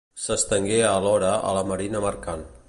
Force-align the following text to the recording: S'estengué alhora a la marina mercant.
S'estengué 0.21 0.79
alhora 0.93 1.35
a 1.51 1.53
la 1.59 1.63
marina 1.73 2.03
mercant. 2.09 2.45